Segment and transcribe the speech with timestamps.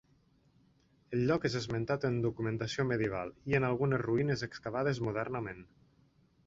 [1.17, 5.65] El lloc és esmentat en documentació medieval, i en algunes ruïnes excavades modernament.